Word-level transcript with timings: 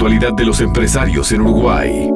actualidad 0.00 0.32
de 0.32 0.46
los 0.46 0.62
empresarios 0.62 1.30
en 1.30 1.42
Uruguay. 1.42 2.08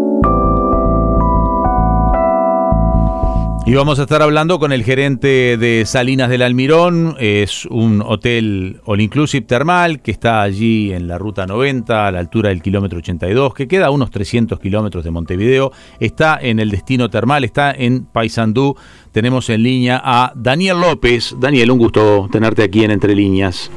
Y 3.67 3.75
vamos 3.75 3.99
a 3.99 4.05
estar 4.05 4.23
hablando 4.23 4.59
con 4.59 4.73
el 4.73 4.83
gerente 4.85 5.59
de 5.59 5.85
Salinas 5.85 6.31
del 6.31 6.41
Almirón. 6.41 7.15
Es 7.21 7.67
un 7.67 8.01
hotel 8.01 8.81
all 8.87 9.03
inclusive 9.03 9.45
termal 9.45 10.01
que 10.01 10.13
está 10.13 10.41
allí 10.41 10.95
en 10.95 11.09
la 11.09 11.19
ruta 11.19 11.47
90, 11.47 12.07
a 12.07 12.11
la 12.11 12.21
altura 12.21 12.49
del 12.49 12.63
kilómetro 12.63 13.01
82, 13.01 13.53
que 13.53 13.69
queda 13.69 13.89
a 13.89 13.91
unos 13.91 14.11
300 14.11 14.59
kilómetros 14.61 15.05
de 15.05 15.11
Montevideo. 15.11 15.71
Está 16.01 16.39
en 16.41 16.61
el 16.61 16.71
destino 16.71 17.11
termal, 17.11 17.45
está 17.45 17.71
en 17.71 18.07
Paysandú. 18.07 18.77
Tenemos 19.13 19.51
en 19.51 19.63
línea 19.63 20.01
a 20.03 20.33
Daniel 20.35 20.81
López. 20.81 21.37
Daniel, 21.39 21.71
un 21.71 21.79
gusto 21.81 22.31
tenerte 22.33 22.63
aquí 22.63 22.83
en 22.83 22.93
Entre 22.93 23.15
Líneas. 23.15 23.71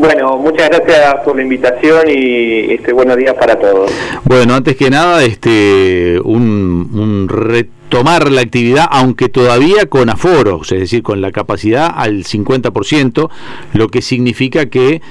Bueno, 0.00 0.38
muchas 0.38 0.70
gracias 0.70 1.16
por 1.26 1.36
la 1.36 1.42
invitación 1.42 2.08
y 2.08 2.72
este 2.72 2.90
buenos 2.94 3.18
días 3.18 3.34
para 3.34 3.58
todos. 3.58 3.92
Bueno, 4.24 4.54
antes 4.54 4.74
que 4.74 4.88
nada, 4.88 5.22
este 5.22 6.18
un, 6.24 6.88
un 6.94 7.28
reto 7.28 7.79
tomar 7.90 8.30
la 8.30 8.40
actividad, 8.40 8.86
aunque 8.90 9.28
todavía 9.28 9.86
con 9.86 10.08
aforos, 10.08 10.72
es 10.72 10.80
decir, 10.80 11.02
con 11.02 11.20
la 11.20 11.32
capacidad 11.32 11.92
al 11.94 12.24
50%, 12.24 13.28
lo 13.74 13.88
que 13.88 14.00
significa 14.00 14.66
que 14.66 15.02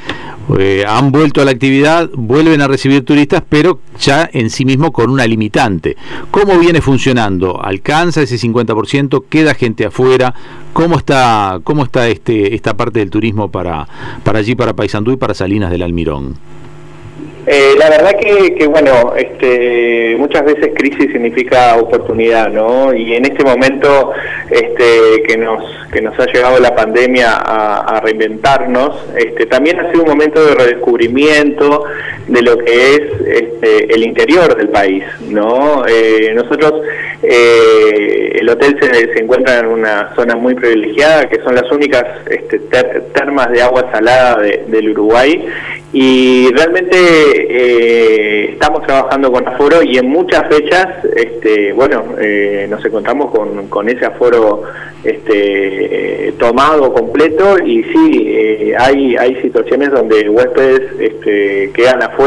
eh, 0.58 0.86
han 0.88 1.12
vuelto 1.12 1.42
a 1.42 1.46
la 1.46 1.52
actividad, 1.52 2.10
vuelven 2.16 2.62
a 2.62 2.68
recibir 2.68 3.06
turistas, 3.06 3.44
pero 3.48 3.82
ya 4.00 4.28
en 4.34 4.50
sí 4.50 4.66
mismo 4.66 4.92
con 4.92 5.12
una 5.12 5.28
limitante. 5.28 5.98
¿Cómo 6.32 6.58
viene 6.58 6.82
funcionando? 6.82 7.62
¿Alcanza 7.62 8.22
ese 8.22 8.38
50%? 8.38 9.26
¿Queda 9.30 9.54
gente 9.54 9.86
afuera? 9.86 10.34
¿Cómo 10.74 10.98
está, 10.98 11.60
cómo 11.64 11.84
está 11.84 12.08
este, 12.08 12.56
esta 12.56 12.76
parte 12.76 13.00
del 13.00 13.10
turismo 13.10 13.52
para, 13.52 13.88
para 14.24 14.40
allí, 14.40 14.56
para 14.56 14.74
Paysandú 14.74 15.12
y 15.12 15.18
para 15.18 15.34
Salinas 15.34 15.70
del 15.70 15.84
Almirón? 15.84 16.59
Eh, 17.52 17.74
la 17.80 17.90
verdad 17.90 18.12
que, 18.12 18.68
bueno, 18.68 19.16
este, 19.18 20.16
muchas 20.20 20.46
veces 20.46 20.70
crisis 20.76 21.12
significa 21.12 21.78
oportunidad, 21.78 22.50
¿no? 22.50 22.94
Y 22.94 23.16
en 23.16 23.26
este 23.26 23.44
momento 23.44 24.12
este, 24.52 25.24
que 25.28 25.36
nos 25.36 25.64
que 25.92 26.00
nos 26.00 26.14
ha 26.20 26.28
llegado 26.28 26.60
la 26.60 26.76
pandemia 26.76 27.34
a, 27.34 28.00
reinventarnos, 28.02 28.96
este, 29.18 29.48
también 29.48 29.80
ha 29.80 29.90
sido 29.92 30.04
un 30.04 30.10
momento 30.10 30.46
de 30.46 30.54
redescubrimiento 30.54 31.86
de 32.30 32.42
lo 32.44 32.58
que 32.58 32.94
es 32.94 33.02
este, 33.26 33.94
el 33.94 34.04
interior 34.04 34.56
del 34.56 34.70
país, 34.70 35.04
¿no? 35.30 35.84
Eh, 35.88 36.32
nosotros 36.36 36.74
eh, 37.24 38.38
el 38.40 38.50
hotel 38.50 38.78
se, 38.80 39.20
encuentra 39.20 39.60
en 39.60 39.66
una 39.66 40.14
zona 40.16 40.36
muy 40.36 40.54
privilegiada, 40.56 41.28
que 41.28 41.42
son 41.42 41.56
las 41.56 41.70
únicas 41.72 42.04
este, 42.30 42.60
termas 43.14 43.52
de 43.52 43.62
agua 43.62 43.90
salada 43.92 44.42
del 44.42 44.90
Uruguay 44.92 45.46
y 45.92 46.52
realmente 46.54 46.96
eh, 46.98 48.52
estamos 48.54 48.86
trabajando 48.86 49.32
con 49.32 49.48
aforo 49.48 49.82
y 49.82 49.98
en 49.98 50.08
muchas 50.08 50.48
fechas, 50.48 50.88
este, 51.16 51.74
bueno, 51.74 52.04
eh, 52.20 52.68
nos 52.70 52.86
encontramos 52.86 53.32
con, 53.32 53.68
con 53.70 53.90
ese 53.90 54.06
aforo 54.06 54.64
este, 55.04 56.34
tomado 56.38 56.94
completo 56.94 57.58
y 57.66 57.84
sí, 57.84 58.24
eh, 58.28 58.76
hay, 58.78 59.16
hay 59.18 59.42
situaciones 59.42 59.92
donde 59.92 60.30
huéspedes 60.30 60.82
este, 61.00 61.72
quedan 61.74 62.04
afuera 62.04 62.19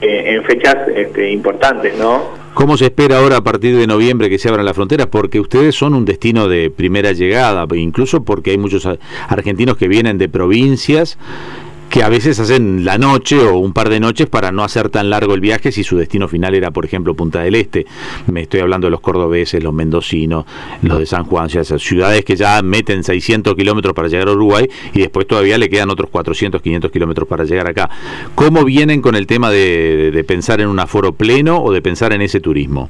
en 0.00 0.44
fechas 0.44 0.76
este, 0.94 1.30
importantes, 1.30 1.96
¿no? 1.96 2.42
¿Cómo 2.54 2.76
se 2.76 2.86
espera 2.86 3.18
ahora 3.18 3.38
a 3.38 3.40
partir 3.40 3.76
de 3.76 3.86
noviembre 3.86 4.28
que 4.28 4.38
se 4.38 4.48
abran 4.48 4.66
las 4.66 4.74
fronteras? 4.74 5.06
Porque 5.06 5.40
ustedes 5.40 5.74
son 5.74 5.94
un 5.94 6.04
destino 6.04 6.48
de 6.48 6.70
primera 6.70 7.12
llegada, 7.12 7.66
incluso 7.74 8.24
porque 8.24 8.50
hay 8.50 8.58
muchos 8.58 8.86
argentinos 9.28 9.78
que 9.78 9.88
vienen 9.88 10.18
de 10.18 10.28
provincias 10.28 11.18
que 11.92 12.02
a 12.02 12.08
veces 12.08 12.40
hacen 12.40 12.86
la 12.86 12.96
noche 12.96 13.38
o 13.38 13.58
un 13.58 13.74
par 13.74 13.90
de 13.90 14.00
noches 14.00 14.26
para 14.26 14.50
no 14.50 14.64
hacer 14.64 14.88
tan 14.88 15.10
largo 15.10 15.34
el 15.34 15.42
viaje 15.42 15.70
si 15.70 15.84
su 15.84 15.98
destino 15.98 16.26
final 16.26 16.54
era, 16.54 16.70
por 16.70 16.86
ejemplo, 16.86 17.12
Punta 17.12 17.42
del 17.42 17.54
Este. 17.54 17.84
Me 18.28 18.40
estoy 18.40 18.60
hablando 18.60 18.86
de 18.86 18.92
los 18.92 19.02
cordobeses, 19.02 19.62
los 19.62 19.74
mendocinos, 19.74 20.46
los 20.80 20.98
de 20.98 21.04
San 21.04 21.24
Juan, 21.24 21.50
ciudades 21.50 22.24
que 22.24 22.34
ya 22.34 22.62
meten 22.62 23.04
600 23.04 23.54
kilómetros 23.54 23.92
para 23.92 24.08
llegar 24.08 24.28
a 24.28 24.32
Uruguay 24.32 24.70
y 24.94 25.00
después 25.00 25.26
todavía 25.26 25.58
le 25.58 25.68
quedan 25.68 25.90
otros 25.90 26.08
400, 26.08 26.62
500 26.62 26.90
kilómetros 26.90 27.28
para 27.28 27.44
llegar 27.44 27.68
acá. 27.68 27.90
¿Cómo 28.34 28.64
vienen 28.64 29.02
con 29.02 29.14
el 29.14 29.26
tema 29.26 29.50
de 29.50 30.24
pensar 30.26 30.62
en 30.62 30.68
un 30.68 30.80
aforo 30.80 31.12
pleno 31.12 31.62
o 31.62 31.74
de 31.74 31.82
pensar 31.82 32.14
en 32.14 32.22
ese 32.22 32.40
turismo? 32.40 32.88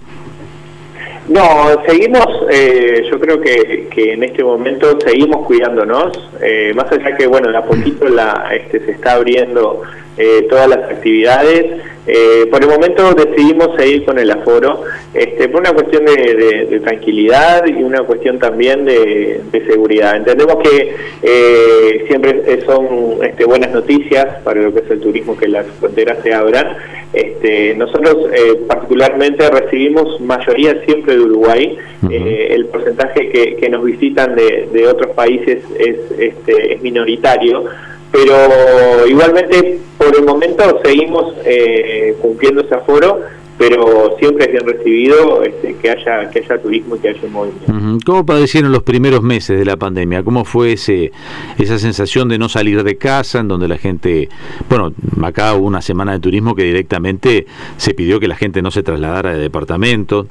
No, 1.29 1.69
seguimos, 1.87 2.27
eh, 2.51 3.05
yo 3.11 3.21
creo 3.21 3.41
que, 3.41 3.89
que, 3.95 4.13
en 4.13 4.25
este 4.25 4.43
momento 4.43 4.99
seguimos 5.01 5.47
cuidándonos, 5.47 6.13
eh, 6.41 6.73
más 6.75 6.91
allá 6.91 7.17
que, 7.17 7.27
bueno, 7.29 7.51
de 7.51 7.59
a 7.59 7.65
poquito 7.65 8.07
este, 8.51 8.85
se 8.85 8.91
está 8.91 9.13
abriendo 9.13 9.83
eh, 10.17 10.47
todas 10.51 10.69
las 10.69 10.79
actividades. 10.91 11.81
Eh, 12.05 12.49
por 12.51 12.61
el 12.63 12.69
momento 12.69 13.15
decidimos 13.15 13.77
seguir 13.77 14.05
con 14.05 14.19
el 14.19 14.29
aforo, 14.31 14.83
este, 15.15 15.49
por 15.49 15.61
una 15.61 15.73
cuestión 15.73 16.05
de, 16.05 16.81
tranquilidad 16.83 17.65
y 17.67 17.83
una 17.83 18.03
cuestión 18.03 18.39
también 18.39 18.85
de, 18.85 19.41
seguridad. 19.67 20.17
Entendemos 20.17 20.57
que 20.57 20.95
eh, 21.23 22.05
siempre 22.09 22.61
son 22.67 23.19
este, 23.23 23.45
buenas 23.45 23.71
noticias 23.71 24.27
para 24.43 24.61
lo 24.61 24.75
que 24.75 24.81
es 24.81 24.91
el 24.91 25.01
turismo 25.01 25.37
que 25.37 25.47
las 25.47 25.67
fronteras 25.79 26.19
se 26.23 26.35
abran. 26.35 26.77
Este, 27.13 27.75
nosotros 27.75 28.27
particularmente 28.67 29.49
recibimos 29.51 30.21
mayoría 30.21 30.83
siempre 30.85 31.15
de 31.15 31.21
Uruguay. 31.21 31.79
el 32.11 32.67
porcentaje 32.67 33.29
que, 33.29 33.69
nos 33.69 33.85
visitan 33.85 34.35
de, 34.35 34.87
otros 34.89 35.13
países 35.15 35.63
es, 35.79 35.97
este, 36.19 36.75
es 36.75 36.83
minoritario 36.83 37.65
pero 38.13 39.07
igualmente 39.09 39.81
por 39.99 40.15
el 40.15 40.25
momento 40.25 40.81
seguimos 40.85 41.35
eh, 41.45 42.15
cumpliendo 42.21 42.61
ese 42.61 42.75
aforo 42.75 43.21
pero 43.59 44.17
siempre 44.19 44.47
es 44.47 44.53
bien 44.53 44.67
recibido 44.67 45.43
este, 45.45 45.77
que 45.77 45.91
haya 45.91 46.29
que 46.31 46.41
haya 46.41 46.61
turismo 46.61 46.97
y 46.97 46.99
que 46.99 47.11
haya 47.11 47.29
movimiento. 47.29 48.01
¿Cómo 48.05 48.27
padecieron 48.27 48.73
los 48.73 48.83
primeros 48.83 49.23
meses 49.23 49.57
de 49.57 49.65
la 49.65 49.77
pandemia? 49.77 50.25
¿Cómo 50.25 50.45
fue 50.45 50.73
ese 50.73 51.13
esa 51.59 51.79
sensación 51.79 52.29
de 52.29 52.39
no 52.39 52.49
salir 52.49 52.83
de 52.83 52.97
casa, 52.97 53.41
en 53.41 53.47
donde 53.47 53.69
la 53.69 53.79
gente, 53.79 54.29
bueno, 54.69 54.93
acá 55.23 55.55
hubo 55.55 55.67
una 55.67 55.81
semana 55.81 56.13
de 56.13 56.19
turismo 56.19 56.57
que 56.57 56.65
directamente 56.65 57.47
se 57.77 57.95
pidió 57.95 58.19
que 58.19 58.27
la 58.27 58.37
gente 58.37 58.63
no 58.63 58.73
se 58.73 58.83
trasladara 58.83 59.33
de 59.33 59.39
departamento? 59.39 60.27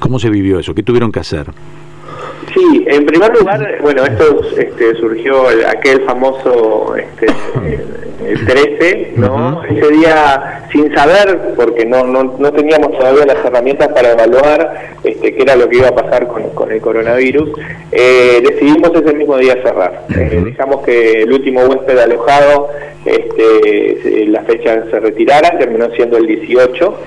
¿Cómo 0.00 0.18
se 0.18 0.28
vivió 0.28 0.58
eso? 0.58 0.74
¿Qué 0.74 0.82
tuvieron 0.82 1.12
que 1.12 1.20
hacer? 1.20 1.46
Sí, 2.54 2.84
en 2.86 3.04
primer 3.06 3.36
lugar, 3.38 3.78
bueno, 3.82 4.04
esto 4.04 4.40
este, 4.56 4.94
surgió 4.96 5.46
aquel 5.68 6.02
famoso 6.02 6.94
este, 6.96 7.26
el 8.26 8.46
13, 8.46 9.12
¿no? 9.16 9.62
Ese 9.64 9.88
día, 9.92 10.66
sin 10.72 10.94
saber, 10.94 11.54
porque 11.56 11.84
no, 11.84 12.04
no, 12.04 12.36
no, 12.38 12.52
teníamos 12.52 12.92
todavía 12.92 13.26
las 13.26 13.44
herramientas 13.44 13.88
para 13.88 14.12
evaluar 14.12 14.96
este, 15.04 15.34
qué 15.34 15.42
era 15.42 15.56
lo 15.56 15.68
que 15.68 15.76
iba 15.78 15.88
a 15.88 15.94
pasar 15.94 16.28
con, 16.28 16.50
con 16.50 16.72
el 16.72 16.80
coronavirus, 16.80 17.50
eh, 17.92 18.42
decidimos 18.42 18.90
ese 18.94 19.14
mismo 19.14 19.36
día 19.38 19.54
cerrar. 19.62 20.06
Eh, 20.16 20.42
dejamos 20.44 20.82
que 20.82 21.22
el 21.22 21.32
último 21.32 21.62
huésped 21.62 21.98
alojado, 21.98 22.70
este, 23.04 24.26
la 24.28 24.42
fecha 24.42 24.84
se 24.90 25.00
retirara, 25.00 25.58
terminó 25.58 25.90
siendo 25.90 26.16
el 26.16 26.26
18. 26.26 26.98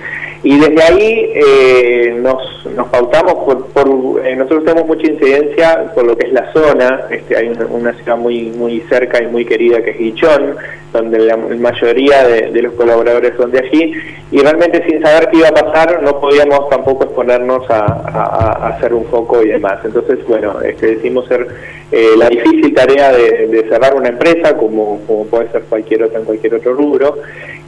Y 0.42 0.58
desde 0.58 0.82
ahí 0.84 1.32
eh, 1.36 2.18
nos, 2.18 2.66
nos 2.74 2.88
pautamos, 2.88 3.34
por, 3.74 4.26
eh, 4.26 4.36
nosotros 4.38 4.64
tenemos 4.64 4.88
mucha 4.88 5.12
incidencia 5.12 5.92
por 5.94 6.06
lo 6.06 6.18
que 6.18 6.28
es 6.28 6.34
la 6.34 6.52
zona, 6.54 7.08
este, 7.10 7.36
hay 7.36 7.50
una, 7.50 7.94
ciudad 7.94 8.18
muy 8.18 8.44
muy 8.52 8.80
cerca 8.88 9.22
y 9.22 9.28
muy 9.28 9.44
querida 9.44 9.84
que 9.84 9.90
es 9.92 9.98
Guichón, 9.98 10.56
donde 10.94 11.20
la, 11.20 11.36
mayoría 11.36 12.26
de, 12.26 12.62
los 12.62 12.74
colaboradores 12.74 13.34
son 13.36 13.52
de 13.52 13.60
allí, 13.60 13.94
y 14.32 14.40
realmente 14.40 14.82
sin 14.88 15.02
saber 15.02 15.30
qué 15.30 15.40
iba 15.40 15.50
a 15.50 15.54
pasar 15.54 16.02
no 16.02 16.20
podíamos 16.22 16.70
tampoco 16.70 17.04
exponernos 17.04 17.70
a, 17.70 18.70
hacer 18.70 18.94
un 18.94 19.06
foco 19.06 19.44
y 19.44 19.50
demás. 19.50 19.80
Entonces, 19.84 20.20
bueno, 20.28 20.62
este, 20.62 20.96
decidimos 20.96 21.28
ser 21.28 21.48
eh, 21.92 22.12
la 22.16 22.30
difícil 22.30 22.74
tarea 22.74 23.12
de, 23.12 23.66
cerrar 23.68 23.94
una 23.94 24.10
empresa, 24.10 24.56
como, 24.56 25.02
como 25.06 25.26
puede 25.26 25.52
ser 25.52 25.64
cualquier 25.64 26.04
otra 26.04 26.20
en 26.20 26.26
cualquier 26.26 26.56
otro 26.56 26.74
rubro, 26.74 27.18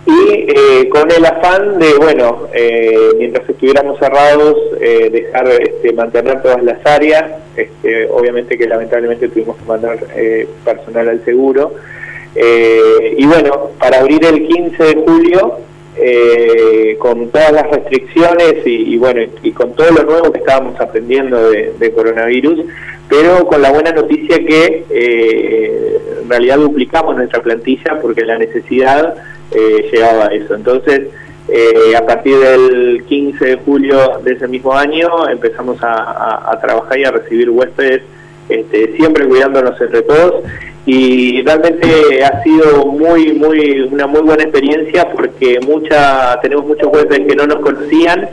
y 0.05 0.45
eh, 0.47 0.89
con 0.89 1.09
el 1.11 1.23
afán 1.25 1.77
de, 1.77 1.93
bueno, 1.93 2.47
eh, 2.53 3.11
mientras 3.17 3.47
estuviéramos 3.47 3.99
cerrados, 3.99 4.57
eh, 4.79 5.09
dejar 5.11 5.47
este, 5.49 5.93
mantener 5.93 6.41
todas 6.41 6.63
las 6.63 6.83
áreas, 6.85 7.25
este, 7.55 8.07
obviamente 8.09 8.57
que 8.57 8.67
lamentablemente 8.67 9.27
tuvimos 9.27 9.57
que 9.57 9.65
mandar 9.65 9.99
personal 10.65 11.09
al 11.09 11.23
seguro, 11.23 11.73
y 12.33 13.25
bueno, 13.25 13.71
para 13.77 13.99
abrir 13.99 14.23
el 14.25 14.47
15 14.47 14.83
de 14.83 14.95
julio, 15.05 15.57
con 16.97 17.29
todas 17.29 17.51
las 17.51 17.69
restricciones 17.69 18.65
y, 18.65 18.97
bueno, 18.97 19.21
y 19.43 19.51
con 19.51 19.73
todo 19.73 19.91
lo 19.91 20.03
nuevo 20.03 20.31
que 20.31 20.39
estábamos 20.39 20.79
aprendiendo 20.79 21.51
de, 21.51 21.73
de 21.77 21.91
coronavirus, 21.91 22.61
pero 23.09 23.45
con 23.45 23.61
la 23.61 23.71
buena 23.71 23.91
noticia 23.91 24.37
que 24.39 24.85
en 26.21 26.29
realidad 26.29 26.57
duplicamos 26.57 27.17
nuestra 27.17 27.43
plantilla 27.43 27.99
porque 28.01 28.23
la 28.23 28.37
necesidad 28.37 29.15
eh, 29.51 29.89
llegaba 29.91 30.25
a 30.25 30.33
eso. 30.33 30.55
Entonces, 30.55 31.07
eh, 31.47 31.95
a 31.95 32.05
partir 32.05 32.37
del 32.37 33.03
15 33.07 33.45
de 33.45 33.55
julio 33.57 34.19
de 34.23 34.33
ese 34.33 34.47
mismo 34.47 34.73
año 34.73 35.27
empezamos 35.29 35.77
a, 35.81 36.57
trabajar 36.61 36.97
y 36.97 37.03
a 37.03 37.11
recibir 37.11 37.49
huéspedes, 37.49 38.03
este, 38.47 38.95
siempre 38.95 39.27
cuidándonos 39.27 39.79
entre 39.81 40.01
todos 40.03 40.43
y 40.85 41.41
realmente 41.43 42.23
ha 42.23 42.41
sido 42.43 42.85
muy 42.85 43.33
muy 43.33 43.81
una 43.81 44.07
muy 44.07 44.21
buena 44.21 44.43
experiencia 44.43 45.09
porque 45.11 45.59
mucha 45.65 46.39
tenemos 46.41 46.65
muchos 46.65 46.89
jueces 46.89 47.19
que 47.27 47.35
no 47.35 47.45
nos 47.45 47.59
conocían 47.59 48.29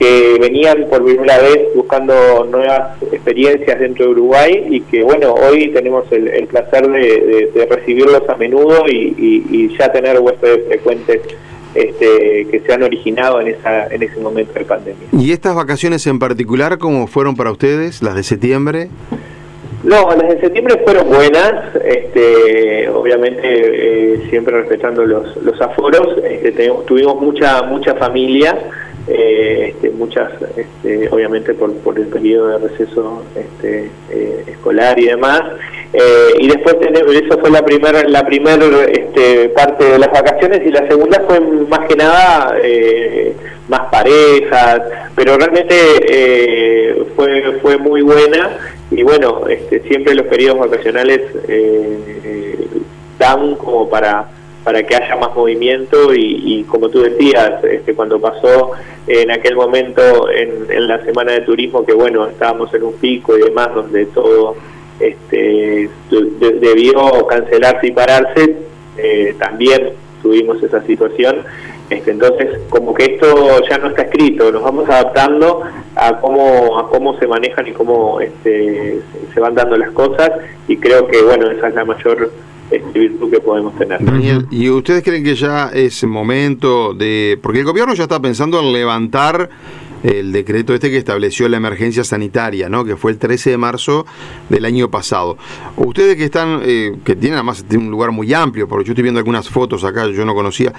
que 0.00 0.38
venían 0.40 0.86
por 0.88 1.04
primera 1.04 1.38
vez 1.42 1.74
buscando 1.74 2.46
nuevas 2.50 2.96
experiencias 3.12 3.78
dentro 3.78 4.06
de 4.06 4.12
Uruguay 4.12 4.66
y 4.70 4.80
que 4.80 5.02
bueno 5.02 5.34
hoy 5.34 5.68
tenemos 5.74 6.10
el, 6.10 6.46
placer 6.46 6.88
de, 6.88 7.66
recibirlos 7.68 8.26
a 8.26 8.34
menudo 8.36 8.86
y, 8.88 9.76
ya 9.78 9.92
tener 9.92 10.18
huéspedes 10.18 10.66
frecuentes 10.68 11.20
este, 11.74 12.46
que 12.50 12.62
se 12.66 12.72
han 12.72 12.82
originado 12.82 13.42
en 13.42 13.48
esa 13.48 13.88
en 13.88 14.02
ese 14.02 14.18
momento 14.20 14.54
de 14.54 14.64
pandemia. 14.64 15.06
¿Y 15.12 15.32
estas 15.32 15.54
vacaciones 15.54 16.06
en 16.06 16.18
particular 16.18 16.78
cómo 16.78 17.06
fueron 17.06 17.36
para 17.36 17.52
ustedes, 17.52 18.02
las 18.02 18.14
de 18.14 18.22
septiembre? 18.22 18.88
No, 19.84 20.08
las 20.10 20.28
de 20.28 20.40
septiembre 20.40 20.80
fueron 20.82 21.08
buenas, 21.08 21.74
este, 21.84 22.88
obviamente 22.88 23.40
eh, 23.44 24.26
siempre 24.30 24.60
respetando 24.60 25.04
los, 25.04 25.36
los 25.42 25.60
aforos, 25.60 26.16
este, 26.24 26.72
tuvimos 26.86 27.20
mucha 27.20 27.62
mucha 27.62 27.94
familia, 27.94 28.58
eh, 29.10 29.68
este, 29.70 29.90
muchas, 29.90 30.30
este, 30.56 31.08
obviamente 31.10 31.54
por, 31.54 31.74
por 31.76 31.98
el 31.98 32.06
periodo 32.06 32.48
de 32.48 32.68
receso 32.68 33.24
este, 33.34 33.90
eh, 34.10 34.44
escolar 34.46 34.98
y 34.98 35.06
demás, 35.06 35.42
y 36.38 36.46
después 36.46 36.78
tenemos, 36.78 37.12
eso 37.12 37.36
fue 37.40 37.50
la 37.50 37.64
primera 37.64 38.04
la 38.04 38.24
primer, 38.24 38.62
este, 38.92 39.48
parte 39.48 39.84
de 39.84 39.98
las 39.98 40.12
vacaciones 40.12 40.60
y 40.64 40.70
la 40.70 40.86
segunda 40.86 41.20
fue 41.26 41.40
más 41.40 41.80
que 41.88 41.96
nada 41.96 42.54
más 43.68 43.80
parejas, 43.90 44.82
pero 45.16 45.36
realmente 45.36 45.74
fue 47.16 47.58
fue 47.60 47.76
muy 47.76 48.02
buena. 48.02 48.56
Y 48.90 49.02
bueno, 49.02 49.46
este, 49.48 49.80
siempre 49.80 50.14
los 50.14 50.26
periodos 50.26 50.68
vacacionales 50.68 51.20
eh, 51.46 52.66
dan 53.18 53.54
como 53.54 53.88
para 53.88 54.26
para 54.70 54.84
que 54.84 54.94
haya 54.94 55.16
más 55.16 55.34
movimiento 55.34 56.14
y, 56.14 56.64
como 56.70 56.88
tú 56.88 57.02
decías, 57.02 57.64
este, 57.64 57.92
cuando 57.92 58.20
pasó 58.20 58.70
en 59.08 59.28
aquel 59.32 59.56
momento 59.56 60.30
en, 60.30 60.86
la 60.86 61.04
semana 61.04 61.32
de 61.32 61.40
turismo, 61.40 61.84
que 61.84 61.92
bueno, 61.92 62.28
estábamos 62.28 62.72
en 62.72 62.84
un 62.84 62.92
pico 62.92 63.36
y 63.36 63.42
demás, 63.42 63.74
donde 63.74 64.06
todo 64.06 64.54
este, 65.00 65.90
debió 66.60 67.26
cancelarse 67.26 67.88
y 67.88 67.90
pararse, 67.90 68.56
eh, 68.96 69.34
también 69.40 69.90
tuvimos 70.22 70.62
esa 70.62 70.80
situación. 70.82 71.42
Este, 71.88 72.12
entonces, 72.12 72.60
como 72.68 72.94
que 72.94 73.16
esto 73.16 73.60
ya 73.68 73.76
no 73.78 73.88
está 73.88 74.02
escrito, 74.02 74.52
nos 74.52 74.62
vamos 74.62 74.88
adaptando 74.88 75.62
a 75.96 76.20
cómo, 76.20 76.78
a 76.78 76.88
cómo 76.88 77.18
se 77.18 77.26
manejan 77.26 77.66
y 77.66 77.72
cómo 77.72 78.20
este, 78.20 79.00
se 79.34 79.40
van 79.40 79.56
dando 79.56 79.76
las 79.76 79.90
cosas 79.90 80.30
y 80.68 80.76
creo 80.76 81.08
que, 81.08 81.20
bueno, 81.22 81.50
esa 81.50 81.66
es 81.66 81.74
la 81.74 81.84
mayor 81.84 82.30
este, 82.70 82.98
virtud 82.98 83.30
que 83.30 83.40
podemos 83.40 83.76
tener. 83.76 84.04
Daniel, 84.04 84.46
¿y 84.50 84.68
ustedes 84.68 85.02
creen 85.02 85.24
que 85.24 85.34
ya 85.34 85.70
es 85.72 86.04
momento 86.04 86.94
de...? 86.94 87.38
Porque 87.42 87.60
el 87.60 87.64
gobierno 87.64 87.94
ya 87.94 88.04
está 88.04 88.20
pensando 88.20 88.60
en 88.60 88.72
levantar 88.72 89.50
el 90.02 90.32
decreto 90.32 90.74
este 90.74 90.90
que 90.90 90.96
estableció 90.96 91.48
la 91.48 91.56
emergencia 91.56 92.04
sanitaria, 92.04 92.68
¿no? 92.68 92.84
que 92.84 92.96
fue 92.96 93.10
el 93.12 93.18
13 93.18 93.50
de 93.50 93.56
marzo 93.56 94.06
del 94.48 94.64
año 94.64 94.90
pasado. 94.90 95.36
Ustedes 95.76 96.16
que 96.16 96.24
están, 96.24 96.60
eh, 96.64 96.96
que 97.04 97.16
tienen 97.16 97.34
además 97.34 97.64
un 97.74 97.90
lugar 97.90 98.10
muy 98.10 98.32
amplio, 98.32 98.68
porque 98.68 98.86
yo 98.86 98.92
estoy 98.92 99.02
viendo 99.02 99.18
algunas 99.18 99.48
fotos 99.48 99.84
acá, 99.84 100.06
yo 100.08 100.24
no 100.24 100.34
conocía, 100.34 100.72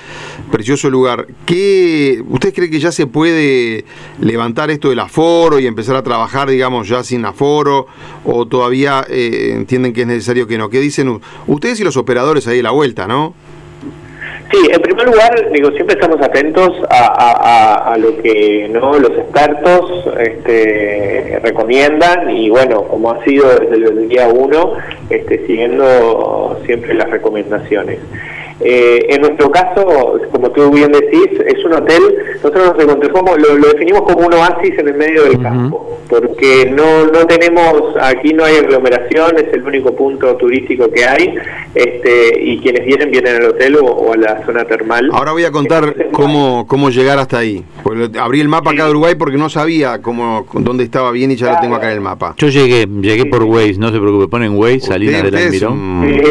precioso 0.52 0.90
lugar, 0.90 1.28
¿qué, 1.46 2.24
¿ustedes 2.30 2.56
creen 2.56 2.72
que 2.72 2.80
ya 2.80 2.92
se 2.92 3.08
puede 3.08 3.86
levantar 4.20 4.72
esto 4.72 4.90
del 4.90 5.00
aforo 5.00 5.60
y 5.60 5.68
empezar 5.68 5.96
a 5.96 6.04
trabajar, 6.04 6.50
digamos, 6.50 6.88
ya 6.88 7.04
sin 7.04 7.26
aforo, 7.26 7.88
o 8.26 8.48
todavía 8.48 9.06
eh, 9.10 9.54
entienden 9.56 9.94
que 9.94 10.02
es 10.02 10.08
necesario 10.08 10.48
que 10.48 10.58
no? 10.58 10.70
¿Qué 10.70 10.80
dicen 10.80 11.22
ustedes 11.48 11.80
y 11.80 11.84
los 11.84 11.98
operadores 11.98 12.48
ahí 12.48 12.58
de 12.58 12.64
la 12.64 12.72
vuelta, 12.72 13.08
no? 13.08 13.34
Sí, 14.52 14.58
en 14.70 14.82
primer 14.82 15.06
lugar, 15.06 15.50
digo, 15.54 15.72
siempre 15.72 15.96
estamos 15.96 16.22
atentos 16.22 16.74
a, 16.90 17.96
lo 17.98 18.18
que 18.22 18.68
no 18.70 19.00
los 19.00 19.12
expertos 19.12 20.06
este, 20.20 21.40
recomiendan 21.42 22.30
y 22.30 22.50
bueno, 22.50 22.84
como 22.84 23.12
ha 23.12 23.24
sido 23.24 23.48
desde 23.60 23.76
el 23.76 24.10
día 24.10 24.28
uno, 24.28 24.74
este, 25.10 25.46
siguiendo 25.48 26.60
siempre 26.66 26.94
las 26.96 27.10
recomendaciones. 27.10 28.00
Eh, 28.64 29.08
en 29.10 29.22
nuestro 29.22 29.50
caso, 29.50 30.20
como 30.32 30.52
tú 30.52 30.72
bien 30.72 30.92
decís, 30.92 31.30
es 31.48 31.66
un 31.66 31.74
hotel, 31.74 32.02
nosotros 32.36 32.76
nos 32.78 33.40
lo, 33.40 33.58
lo 33.58 33.68
definimos 33.70 34.02
como 34.04 34.28
un 34.28 34.34
oasis 34.34 34.78
en 34.78 34.88
el 34.88 34.96
medio 34.96 35.24
del 35.24 35.42
campo, 35.42 36.00
porque 36.08 36.72
no, 36.72 37.06
no 37.06 37.26
tenemos, 37.26 37.96
aquí 38.00 38.34
no 38.34 38.44
hay 38.44 38.58
aglomeración, 38.58 39.38
es 39.38 39.52
el 39.54 39.64
único 39.64 39.96
punto 39.96 40.36
turístico 40.36 40.92
que 40.92 41.06
hay, 41.06 41.36
este, 41.74 42.40
y 42.40 42.60
quienes 42.60 42.86
vienen, 42.86 43.10
vienen 43.10 43.38
al 43.38 43.46
hotel 43.46 43.78
o, 43.82 44.14
a 44.14 44.18
la 44.18 44.46
zona 44.46 44.64
termal. 44.66 45.10
Ahora 45.12 45.32
voy 45.32 45.46
a 45.46 45.52
contar 45.52 45.96
cómo, 46.12 46.66
cómo 46.68 46.90
llegar 46.92 47.18
hasta 47.18 47.40
ahí. 47.40 47.64
abrí 48.20 48.42
el 48.42 48.48
mapa 48.48 48.72
acá 48.72 48.86
de 48.86 48.92
Uruguay 48.92 49.16
porque 49.16 49.38
no 49.38 49.50
sabía 49.50 50.02
cómo, 50.02 50.46
dónde 50.54 50.84
estaba 50.84 51.12
bien 51.12 51.32
y 51.32 51.36
ya 51.36 51.54
lo 51.54 51.60
tengo 51.62 51.76
acá 51.76 51.88
en 51.88 51.96
el 51.96 52.02
mapa. 52.02 52.36
Yo 52.38 52.50
llegué, 52.50 52.88
llegué 53.02 53.26
por 53.26 53.44
Waze, 53.44 53.78
no 53.80 53.92
se 53.92 54.00
preocupe, 54.00 54.28
ponen 54.28 54.56
Waze, 54.56 54.82
Salina 54.82 55.24
del 55.24 55.36
Almirón. 55.36 56.22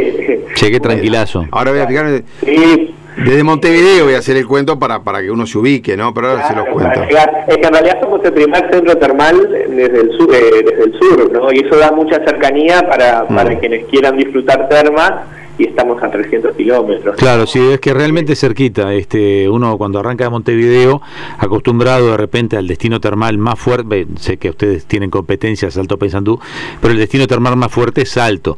Llegué 0.61 0.81
tranquilazo. 0.81 1.47
Ahora 1.51 1.71
voy 1.73 1.81
a 1.81 1.87
fijarme 1.87 2.23
Sí. 2.45 2.95
Desde 3.17 3.43
Montevideo 3.43 4.05
voy 4.05 4.15
a 4.15 4.19
hacer 4.19 4.37
el 4.37 4.47
cuento 4.47 4.79
para, 4.79 5.03
para 5.03 5.21
que 5.21 5.31
uno 5.31 5.47
se 5.47 5.59
ubique, 5.59 5.97
¿no? 5.97 6.15
Pero 6.15 6.31
ahora 6.31 6.49
se 6.49 6.55
los 6.55 6.69
cuento. 6.69 7.03
Es 7.03 7.57
que 7.57 7.67
en 7.67 7.73
realidad 7.73 7.99
somos 8.01 8.25
el 8.25 8.33
primer 8.33 8.71
centro 8.73 8.97
termal 8.97 9.37
desde 9.69 10.01
el 10.01 10.11
sur, 10.17 10.35
eh, 10.35 10.65
desde 10.65 10.85
el 10.85 10.99
sur 10.99 11.33
¿no? 11.33 11.53
Y 11.53 11.59
eso 11.59 11.77
da 11.77 11.91
mucha 11.91 12.17
cercanía 12.25 12.81
para, 12.89 13.27
para 13.27 13.51
mm. 13.51 13.59
quienes 13.59 13.85
quieran 13.87 14.17
disfrutar 14.17 14.69
termas 14.69 15.13
y 15.61 15.65
estamos 15.65 16.03
a 16.03 16.11
300 16.11 16.57
kilómetros. 16.57 17.17
Claro, 17.17 17.47
sí, 17.47 17.61
es 17.61 17.81
que 17.81 17.93
realmente 17.93 18.35
cerquita. 18.35 18.95
Este, 18.95 19.47
uno 19.47 19.77
cuando 19.77 19.99
arranca 19.99 20.25
de 20.25 20.31
Montevideo, 20.31 21.03
acostumbrado 21.37 22.13
de 22.13 22.17
repente 22.17 22.57
al 22.57 22.67
destino 22.67 22.99
termal 22.99 23.37
más 23.37 23.59
fuerte, 23.59 24.07
sé 24.17 24.39
que 24.39 24.49
ustedes 24.49 24.87
tienen 24.87 25.11
competencias, 25.11 25.77
Alto 25.77 25.99
Paysandú, 25.99 26.41
pero 26.81 26.95
el 26.95 26.99
destino 26.99 27.27
termal 27.27 27.57
más 27.57 27.71
fuerte 27.71 28.03
es 28.03 28.11
Salto. 28.11 28.57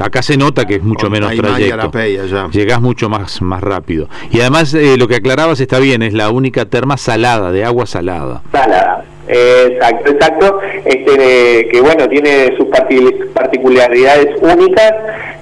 Acá 0.00 0.22
se 0.22 0.36
nota 0.36 0.66
que 0.66 0.76
es 0.76 0.84
mucho 0.84 1.10
menos 1.10 1.34
trayecto. 1.34 1.90
Llegás 2.52 2.80
mucho 2.80 3.08
más, 3.08 3.42
más 3.42 3.60
rápido. 3.60 4.08
Y 4.30 4.38
además, 4.38 4.72
eh, 4.74 4.96
lo 4.96 5.08
que 5.08 5.16
aclarabas 5.16 5.58
está 5.58 5.80
bien, 5.80 6.02
es 6.02 6.14
la 6.14 6.30
única 6.30 6.66
terma 6.66 6.96
salada, 6.96 7.50
de 7.50 7.64
agua 7.64 7.86
salada. 7.86 8.42
Salada. 8.52 9.15
Exacto, 9.28 10.12
exacto, 10.12 10.60
este, 10.84 11.68
que 11.70 11.80
bueno, 11.80 12.08
tiene 12.08 12.56
sus 12.56 12.66
particularidades 13.34 14.36
únicas 14.40 14.92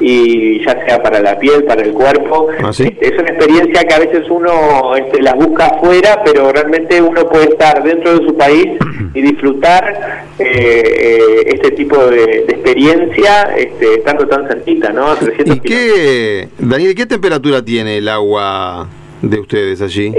y 0.00 0.64
ya 0.64 0.84
sea 0.86 1.02
para 1.02 1.20
la 1.20 1.38
piel, 1.38 1.64
para 1.64 1.82
el 1.82 1.92
cuerpo. 1.92 2.48
¿Ah, 2.62 2.70
este, 2.70 2.96
es 3.00 3.18
una 3.18 3.30
experiencia 3.30 3.84
que 3.84 3.94
a 3.94 3.98
veces 3.98 4.24
uno 4.30 4.96
este, 4.96 5.22
la 5.22 5.34
busca 5.34 5.66
afuera, 5.66 6.22
pero 6.24 6.50
realmente 6.52 7.00
uno 7.00 7.28
puede 7.28 7.50
estar 7.50 7.82
dentro 7.82 8.18
de 8.18 8.26
su 8.26 8.36
país 8.36 8.66
y 9.12 9.20
disfrutar 9.20 10.24
eh, 10.38 10.44
eh, 10.46 11.44
este 11.54 11.70
tipo 11.72 11.96
de, 12.06 12.44
experiencia 12.48 13.54
este, 13.56 13.94
estando 13.96 14.26
tan 14.26 14.48
cerquita, 14.48 14.90
¿no? 14.90 15.14
¿Y 15.44 15.60
qué, 15.60 16.48
Daniel, 16.58 16.94
qué 16.94 17.06
temperatura 17.06 17.62
tiene 17.62 17.98
el 17.98 18.08
agua 18.08 18.88
de 19.30 19.40
ustedes 19.40 19.80
allí? 19.80 20.14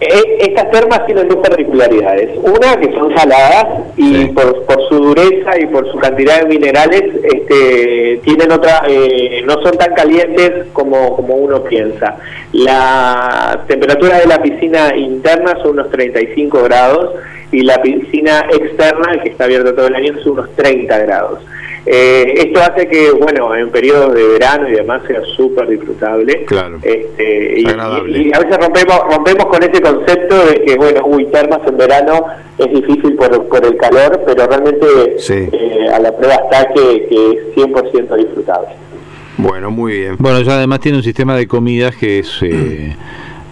Eh, 0.00 0.36
estas 0.40 0.70
termas 0.70 1.06
tienen 1.06 1.28
dos 1.28 1.38
particularidades. 1.38 2.36
Una, 2.42 2.76
que 2.76 2.92
son 2.92 3.16
saladas 3.16 3.66
y 3.96 4.26
por, 4.26 4.64
por, 4.64 4.88
su 4.88 4.96
dureza 4.96 5.58
y 5.60 5.66
por 5.66 5.90
su 5.90 5.98
cantidad 5.98 6.42
de 6.42 6.48
minerales, 6.48 7.02
este, 7.22 8.20
tienen 8.24 8.50
otra, 8.50 8.82
eh, 8.88 9.42
no 9.46 9.54
son 9.62 9.78
tan 9.78 9.94
calientes 9.94 10.66
como, 10.72 11.14
como 11.14 11.34
uno 11.34 11.62
piensa. 11.62 12.16
La 12.52 13.64
temperatura 13.68 14.18
de 14.18 14.26
la 14.26 14.42
piscina 14.42 14.94
interna 14.96 15.56
son 15.62 15.78
unos 15.78 15.90
35 15.90 16.62
grados 16.64 17.10
y 17.52 17.62
la 17.62 17.80
piscina 17.80 18.46
externa, 18.50 19.20
que 19.22 19.28
está 19.28 19.44
abierta 19.44 19.74
todo 19.74 19.86
el 19.86 19.94
año, 19.94 20.14
son 20.22 20.32
unos 20.32 20.50
30 20.56 20.98
grados. 21.00 21.40
Eh, 21.84 22.34
esto 22.36 22.60
hace 22.60 22.86
que, 22.86 23.10
bueno, 23.10 23.54
en 23.56 23.70
periodos 23.70 24.14
de 24.14 24.26
verano 24.28 24.68
y 24.68 24.72
demás 24.72 25.02
sea 25.06 25.20
súper 25.36 25.68
disfrutable. 25.68 26.44
Claro. 26.44 26.78
Este, 26.82 27.60
y, 27.60 27.66
a 28.32 28.38
veces 28.38 28.56
rompemos, 28.58 29.00
rompemos 29.10 29.46
con 29.46 29.62
ese 29.62 29.82
concepto 29.82 30.46
de 30.46 30.62
que, 30.62 30.76
bueno, 30.76 31.02
uy, 31.06 31.26
termas 31.26 31.60
en 31.66 31.76
verano 31.76 32.24
es 32.56 32.70
difícil 32.72 33.14
por, 33.14 33.48
por 33.48 33.64
el 33.64 33.76
calor, 33.76 34.20
pero 34.24 34.46
realmente 34.46 34.86
eh, 35.28 35.88
a 35.92 35.98
la 35.98 36.16
prueba 36.16 36.34
está 36.34 36.68
que, 36.72 37.06
que 37.08 37.30
es 37.30 37.56
100% 37.56 38.16
disfrutable. 38.16 38.68
Bueno, 39.36 39.70
muy 39.70 39.92
bien. 39.92 40.16
Bueno, 40.18 40.40
ya 40.42 40.56
además 40.56 40.80
tiene 40.80 40.98
un 40.98 41.04
sistema 41.04 41.36
de 41.36 41.48
comidas 41.48 41.96
que 41.96 42.20
es... 42.20 42.42
Eh, 42.42 42.94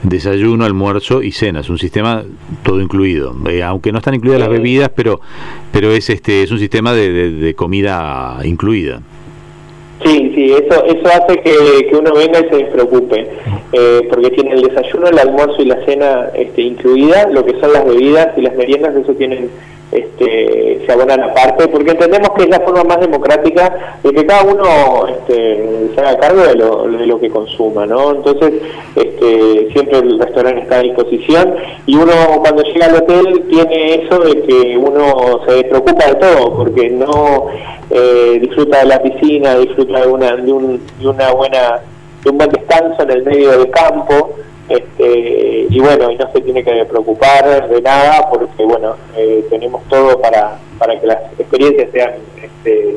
desayuno, 0.02 0.64
almuerzo 0.64 1.22
y 1.22 1.32
cena, 1.32 1.60
es 1.60 1.68
un 1.68 1.78
sistema 1.78 2.24
todo 2.62 2.80
incluido, 2.80 3.36
eh, 3.48 3.62
aunque 3.62 3.92
no 3.92 3.98
están 3.98 4.14
incluidas 4.14 4.40
las 4.40 4.48
bebidas, 4.48 4.90
pero 4.94 5.20
pero 5.72 5.90
es 5.92 6.10
este 6.10 6.42
es 6.42 6.50
un 6.50 6.58
sistema 6.58 6.92
de, 6.92 7.30
de 7.30 7.54
comida 7.54 8.38
incluida. 8.44 9.02
Sí, 10.02 10.32
sí, 10.34 10.52
eso 10.52 10.84
eso 10.86 11.08
hace 11.08 11.40
que, 11.40 11.86
que 11.88 11.96
uno 11.96 12.14
venga 12.14 12.40
y 12.40 12.48
se 12.48 12.56
despreocupe, 12.56 13.28
eh, 13.72 14.08
porque 14.08 14.30
tiene 14.30 14.54
el 14.54 14.62
desayuno, 14.62 15.08
el 15.08 15.18
almuerzo 15.18 15.60
y 15.60 15.66
la 15.66 15.84
cena 15.84 16.30
este, 16.34 16.62
incluida, 16.62 17.28
lo 17.28 17.44
que 17.44 17.60
son 17.60 17.74
las 17.74 17.84
bebidas 17.84 18.28
y 18.38 18.40
las 18.40 18.54
meriendas, 18.54 18.96
eso 18.96 19.12
tienen 19.12 19.50
este, 19.92 20.82
se 20.86 20.92
abonan 20.92 21.20
aparte, 21.20 21.66
porque 21.68 21.90
entendemos 21.90 22.30
que 22.36 22.44
es 22.44 22.48
la 22.48 22.60
forma 22.60 22.84
más 22.84 23.00
democrática 23.00 23.98
de 24.02 24.12
que 24.12 24.24
cada 24.24 24.44
uno 24.44 25.08
este, 25.08 25.90
se 25.94 26.00
haga 26.00 26.18
cargo 26.18 26.42
de 26.42 26.54
lo, 26.54 26.86
de 26.86 27.06
lo 27.06 27.18
que 27.18 27.28
consuma, 27.28 27.86
¿no? 27.86 28.12
Entonces, 28.12 28.52
este, 28.94 29.68
siempre 29.72 29.98
el 29.98 30.18
restaurante 30.18 30.62
está 30.62 30.76
a 30.76 30.82
disposición 30.82 31.56
y 31.86 31.96
uno 31.96 32.12
cuando 32.40 32.62
llega 32.62 32.86
al 32.86 32.96
hotel 32.96 33.44
tiene 33.50 34.04
eso 34.04 34.20
de 34.20 34.42
que 34.42 34.76
uno 34.78 35.40
se 35.48 35.64
preocupa 35.64 36.06
de 36.06 36.14
todo, 36.14 36.56
porque 36.56 36.88
no 36.90 37.48
eh, 37.90 38.38
disfruta 38.40 38.78
de 38.80 38.86
la 38.86 39.02
piscina, 39.02 39.56
disfruta 39.56 39.89
de 39.98 40.06
una, 40.06 40.36
de, 40.36 40.52
un, 40.52 40.80
de 40.98 41.08
una 41.08 41.32
buena, 41.32 41.80
de 42.22 42.30
un 42.30 42.38
buen 42.38 42.50
descanso 42.50 43.02
en 43.02 43.10
el 43.10 43.24
medio 43.24 43.50
del 43.50 43.70
campo, 43.70 44.36
este, 44.68 45.66
y 45.68 45.80
bueno, 45.80 46.12
y 46.12 46.16
no 46.16 46.30
se 46.32 46.40
tiene 46.42 46.62
que 46.62 46.84
preocupar 46.84 47.68
de 47.68 47.82
nada 47.82 48.30
porque 48.30 48.64
bueno, 48.64 48.94
eh, 49.16 49.44
tenemos 49.50 49.82
todo 49.88 50.20
para, 50.20 50.58
para 50.78 50.98
que 51.00 51.08
las 51.08 51.18
experiencias 51.38 51.90
sean 51.92 52.12
este, 52.40 52.96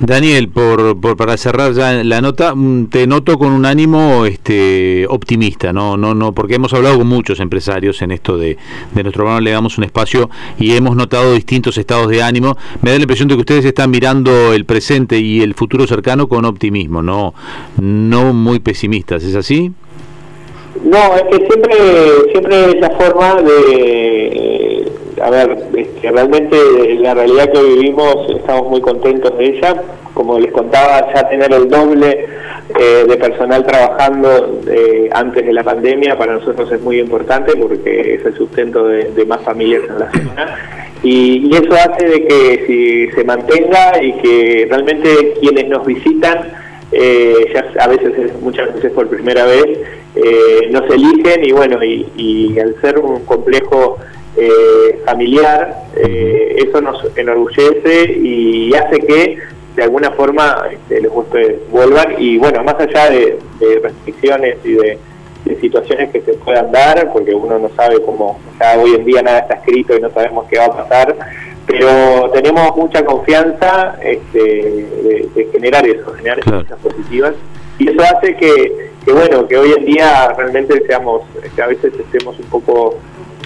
Daniel, 0.00 0.48
por, 0.48 1.00
por, 1.00 1.16
para 1.16 1.36
cerrar 1.36 1.72
ya 1.72 2.04
la 2.04 2.20
nota, 2.20 2.54
mm, 2.54 2.86
te 2.86 3.06
noto 3.06 3.38
con 3.38 3.52
un 3.52 3.64
ánimo 3.64 4.26
este, 4.26 5.06
optimista, 5.08 5.72
no, 5.72 5.96
no, 5.96 6.14
no, 6.14 6.32
porque 6.32 6.56
hemos 6.56 6.74
hablado 6.74 6.98
con 6.98 7.06
muchos 7.06 7.40
empresarios 7.40 8.02
en 8.02 8.10
esto 8.10 8.36
de, 8.36 8.58
de 8.94 9.02
nuestro 9.02 9.24
programa, 9.24 9.40
le 9.40 9.50
damos 9.50 9.78
un 9.78 9.84
espacio 9.84 10.28
y 10.58 10.72
hemos 10.72 10.96
notado 10.96 11.34
distintos 11.34 11.78
estados 11.78 12.08
de 12.08 12.22
ánimo. 12.22 12.56
Me 12.82 12.90
da 12.90 12.96
la 12.98 13.02
impresión 13.02 13.28
de 13.28 13.34
que 13.34 13.40
ustedes 13.40 13.64
están 13.64 13.90
mirando 13.90 14.52
el 14.52 14.64
presente 14.64 15.18
y 15.18 15.40
el 15.40 15.54
futuro 15.54 15.86
cercano 15.86 16.28
con 16.28 16.44
optimismo, 16.44 17.02
no, 17.02 17.34
no 17.80 18.32
muy 18.32 18.58
pesimistas, 18.58 19.24
¿es 19.24 19.34
así? 19.36 19.72
No, 20.84 21.16
es 21.16 21.22
que 21.22 21.46
siempre, 21.46 21.74
siempre 22.30 22.64
es 22.66 22.80
la 22.80 22.90
forma 22.90 23.40
de, 23.40 24.92
a 25.22 25.30
ver, 25.30 25.56
este, 25.76 26.10
realmente 26.10 26.56
la 26.98 27.14
realidad 27.14 27.50
que 27.50 27.62
vivimos 27.62 28.28
estamos 28.28 28.68
muy 28.68 28.82
contentos 28.82 29.36
de 29.38 29.46
ella. 29.46 29.82
Como 30.12 30.38
les 30.38 30.52
contaba, 30.52 31.12
ya 31.14 31.28
tener 31.28 31.52
el 31.54 31.68
doble 31.68 32.26
eh, 32.78 33.04
de 33.08 33.16
personal 33.16 33.64
trabajando 33.64 34.60
eh, 34.70 35.08
antes 35.12 35.46
de 35.46 35.52
la 35.54 35.64
pandemia 35.64 36.18
para 36.18 36.34
nosotros 36.34 36.70
es 36.70 36.80
muy 36.82 37.00
importante 37.00 37.56
porque 37.56 38.14
es 38.14 38.24
el 38.26 38.34
sustento 38.36 38.86
de, 38.86 39.24
más 39.26 39.40
familias 39.40 39.82
en 39.88 39.98
la 39.98 40.12
zona. 40.12 40.58
Y, 41.02 41.48
y, 41.48 41.50
eso 41.54 41.74
hace 41.74 42.06
de 42.06 42.26
que 42.26 42.64
si 42.66 43.10
se 43.12 43.24
mantenga 43.24 44.02
y 44.02 44.12
que 44.14 44.66
realmente 44.68 45.34
quienes 45.40 45.68
nos 45.68 45.84
visitan, 45.86 46.63
eh, 46.94 47.52
ya 47.52 47.82
a 47.82 47.88
veces, 47.88 48.32
muchas 48.40 48.72
veces 48.74 48.92
por 48.92 49.08
primera 49.08 49.44
vez, 49.44 49.80
eh, 50.14 50.68
nos 50.70 50.88
eligen 50.90 51.44
y 51.44 51.50
bueno, 51.50 51.82
y, 51.82 52.56
al 52.60 52.80
ser 52.80 52.98
un 53.00 53.24
complejo 53.24 53.98
eh, 54.36 55.00
familiar, 55.04 55.86
eh, 55.96 56.56
eso 56.66 56.80
nos 56.80 57.04
enorgullece 57.16 58.12
y 58.12 58.72
hace 58.74 59.00
que 59.00 59.38
de 59.74 59.82
alguna 59.82 60.12
forma 60.12 60.68
este, 60.70 61.00
les 61.00 61.10
guste 61.10 61.62
vuelvan 61.68 62.14
y 62.18 62.38
bueno, 62.38 62.62
más 62.62 62.76
allá 62.78 63.10
de, 63.10 63.38
restricciones 63.82 64.56
y 64.64 64.74
de, 64.74 64.98
situaciones 65.60 66.10
que 66.10 66.22
se 66.22 66.32
puedan 66.34 66.72
dar, 66.72 67.12
porque 67.12 67.34
uno 67.34 67.58
no 67.58 67.68
sabe 67.76 68.00
cómo, 68.00 68.40
ya 68.58 68.78
hoy 68.78 68.94
en 68.94 69.04
día 69.04 69.20
nada 69.20 69.40
está 69.40 69.54
escrito 69.54 69.94
y 69.94 70.00
no 70.00 70.10
sabemos 70.10 70.46
qué 70.48 70.58
va 70.58 70.66
a 70.66 70.76
pasar, 70.76 71.14
pero 71.66 72.30
tenemos 72.30 72.76
mucha 72.76 73.04
confianza 73.04 73.96
este, 74.02 74.38
de, 75.34 75.48
generar 75.52 75.86
eso, 75.86 76.12
generar 76.14 76.40
cosas 76.44 76.78
positivas. 76.80 77.34
Y 77.78 77.88
eso 77.88 78.02
hace 78.02 78.36
que, 78.36 78.90
que, 79.04 79.12
bueno, 79.12 79.46
que 79.48 79.56
hoy 79.56 79.72
en 79.76 79.84
día 79.84 80.28
realmente 80.36 80.84
seamos, 80.86 81.22
que 81.54 81.62
a 81.62 81.66
veces 81.66 81.92
estemos 81.98 82.38
un 82.38 82.46
poco 82.46 82.96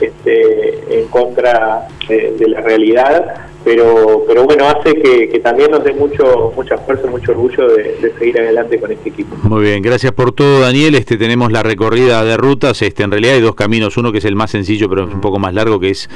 este, 0.01 1.01
en 1.01 1.09
contra 1.09 1.87
de 2.09 2.49
la 2.49 2.61
realidad, 2.61 3.35
pero 3.69 4.25
pero 4.27 4.45
bueno 4.45 4.67
hace 4.67 4.95
que, 4.95 5.41
también 5.41 5.71
nos 5.71 5.85
dé 5.85 5.93
mucho 5.93 6.55
mucha 6.57 6.79
fuerza 6.79 7.07
mucho 7.07 7.33
orgullo 7.33 7.69
de, 7.69 8.15
seguir 8.19 8.39
adelante 8.41 8.81
con 8.81 8.91
este 8.91 9.11
equipo. 9.11 9.37
Muy 9.43 9.63
bien 9.63 9.83
gracias 9.83 10.13
por 10.13 10.33
todo 10.33 10.61
Daniel. 10.61 10.95
Este 10.95 11.19
tenemos 11.19 11.53
la 11.53 11.63
recorrida 11.63 12.25
de 12.25 12.39
rutas. 12.39 12.81
Este 12.81 13.03
en 13.03 13.11
realidad 13.11 13.35
hay 13.35 13.43
dos 13.43 13.55
caminos. 13.55 13.99
Uno 13.99 14.11
que 14.11 14.19
es 14.19 14.25
el 14.25 14.37
más 14.37 14.53
sencillo 14.53 14.89
pero 14.89 15.05
es 15.05 15.13
un 15.13 15.21
poco 15.21 15.39
más 15.39 15.53
largo 15.53 15.79
que 15.79 15.91
es 15.91 16.09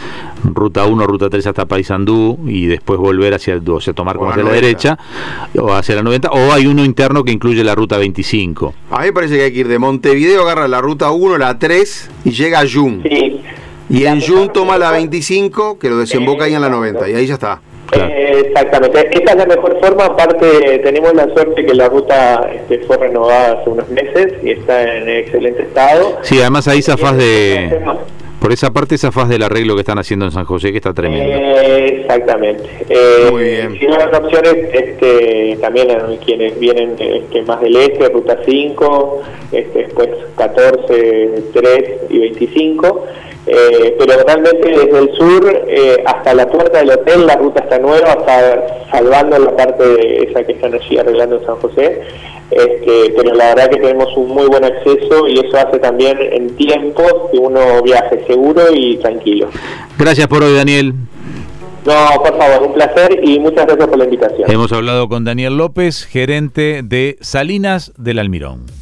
ruta 0.44 0.86
1 0.86 1.06
ruta 1.06 1.28
3 1.28 1.46
hasta 1.46 1.66
Paysandú 1.66 2.38
y 2.46 2.66
después 2.66 2.98
volver 2.98 3.34
hacia 3.34 3.60
o 3.66 3.80
sea 3.80 3.92
tomar 3.92 4.16
como 4.16 4.30
hacia 4.30 4.44
la 4.44 4.52
derecha 4.52 4.98
o 5.58 5.74
hacia 5.74 5.96
la 5.96 6.02
90 6.02 6.30
o 6.30 6.52
hay 6.52 6.66
uno 6.66 6.82
interno 6.82 7.22
que 7.22 7.32
incluye 7.32 7.62
la 7.62 7.74
ruta 7.74 7.98
25 7.98 8.72
a 8.90 9.00
mí 9.00 9.06
me 9.06 9.12
parece 9.12 9.36
que 9.36 9.42
hay 9.42 9.52
que 9.52 9.60
ir 9.60 9.68
de 9.68 9.78
Montevideo 9.78 10.42
agarra 10.42 10.68
la 10.68 10.80
ruta 10.80 11.10
1 11.10 11.36
la 11.36 11.58
3 11.58 12.10
y 12.24 12.30
llega 12.30 12.60
a 12.60 12.64
Jun. 12.66 13.02
Sí 13.02 13.41
y 13.92 14.06
en 14.06 14.22
Jun 14.22 14.50
toma 14.52 14.78
la 14.78 14.90
25, 14.90 15.78
que 15.78 15.90
lo 15.90 15.98
desemboca 15.98 16.44
ahí 16.44 16.54
en 16.54 16.62
la 16.62 16.70
90, 16.70 17.10
y 17.10 17.14
ahí 17.14 17.26
ya 17.26 17.34
está. 17.34 17.60
Eh, 17.92 18.44
exactamente, 18.46 19.10
esta 19.12 19.32
es 19.32 19.36
la 19.36 19.44
mejor 19.44 19.78
forma, 19.80 20.06
aparte 20.06 20.78
tenemos 20.78 21.12
la 21.12 21.28
suerte 21.34 21.66
que 21.66 21.74
la 21.74 21.90
ruta 21.90 22.50
este, 22.54 22.78
fue 22.86 22.96
renovada 22.96 23.60
hace 23.60 23.68
unos 23.68 23.86
meses 23.90 24.32
y 24.42 24.52
está 24.52 24.82
en 24.82 25.10
excelente 25.10 25.64
estado. 25.64 26.18
Sí, 26.22 26.40
además 26.40 26.66
ahí 26.68 26.80
zafás 26.80 27.18
de... 27.18 27.82
Por 28.40 28.50
esa 28.50 28.72
parte 28.72 28.98
zafás 28.98 29.28
del 29.28 29.44
arreglo 29.44 29.74
que 29.74 29.82
están 29.82 30.00
haciendo 30.00 30.24
en 30.24 30.32
San 30.32 30.44
José, 30.46 30.72
que 30.72 30.78
está 30.78 30.92
tremendo. 30.92 31.32
Eh, 31.32 32.00
exactamente. 32.00 32.64
Eh, 32.88 33.28
Muy 33.30 33.44
bien. 33.44 33.78
Si 33.78 33.86
no, 33.86 33.96
las 33.96 34.12
opciones 34.18 34.56
este, 34.72 35.58
también 35.60 35.86
quienes 36.24 36.58
vienen 36.58 36.96
este, 36.98 37.42
más 37.42 37.60
del 37.60 37.76
este, 37.76 38.08
ruta 38.08 38.38
5, 38.44 39.22
este, 39.52 39.78
después 39.78 40.08
14, 40.36 41.42
3 41.52 41.90
y 42.10 42.18
25. 42.18 43.06
Eh, 43.44 43.96
pero 43.98 44.22
realmente 44.24 44.68
desde 44.68 44.98
el 44.98 45.12
sur 45.16 45.64
eh, 45.66 45.96
hasta 46.06 46.32
la 46.32 46.46
puerta 46.46 46.78
del 46.78 46.90
hotel 46.90 47.26
la 47.26 47.34
ruta 47.34 47.64
está 47.64 47.78
nueva, 47.78 48.12
hasta 48.12 48.88
salvando 48.92 49.36
la 49.36 49.56
parte 49.56 49.84
de 49.84 50.28
esa 50.28 50.44
que 50.44 50.52
están 50.52 50.74
allí 50.74 50.96
arreglando 50.96 51.38
en 51.38 51.46
San 51.46 51.56
José, 51.56 52.02
este, 52.52 53.12
pero 53.16 53.34
la 53.34 53.48
verdad 53.48 53.70
que 53.70 53.80
tenemos 53.80 54.16
un 54.16 54.28
muy 54.28 54.46
buen 54.46 54.64
acceso 54.64 55.26
y 55.26 55.40
eso 55.40 55.56
hace 55.56 55.80
también 55.80 56.18
en 56.20 56.54
tiempo 56.54 57.02
que 57.32 57.38
uno 57.38 57.82
viaje 57.82 58.24
seguro 58.28 58.62
y 58.72 58.98
tranquilo. 58.98 59.48
Gracias 59.98 60.28
por 60.28 60.44
hoy, 60.44 60.54
Daniel. 60.54 60.94
No, 61.84 62.22
por 62.22 62.38
favor, 62.38 62.68
un 62.68 62.74
placer 62.74 63.18
y 63.24 63.40
muchas 63.40 63.66
gracias 63.66 63.88
por 63.88 63.98
la 63.98 64.04
invitación. 64.04 64.48
Hemos 64.48 64.72
hablado 64.72 65.08
con 65.08 65.24
Daniel 65.24 65.56
López, 65.56 66.04
gerente 66.04 66.82
de 66.84 67.16
Salinas 67.20 67.92
del 67.96 68.20
Almirón. 68.20 68.81